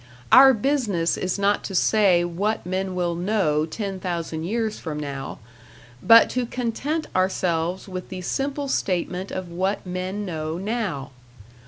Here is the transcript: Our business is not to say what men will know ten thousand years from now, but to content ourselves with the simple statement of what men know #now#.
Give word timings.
Our 0.31 0.55
business 0.55 1.15
is 1.15 1.37
not 1.37 1.63
to 1.65 1.75
say 1.75 2.23
what 2.25 2.65
men 2.65 2.95
will 2.95 3.13
know 3.13 3.67
ten 3.67 3.99
thousand 3.99 4.45
years 4.45 4.79
from 4.79 4.99
now, 4.99 5.37
but 6.01 6.27
to 6.31 6.47
content 6.47 7.05
ourselves 7.15 7.87
with 7.87 8.09
the 8.09 8.21
simple 8.21 8.67
statement 8.67 9.29
of 9.29 9.51
what 9.51 9.85
men 9.85 10.25
know 10.25 10.57
#now#. 10.57 11.11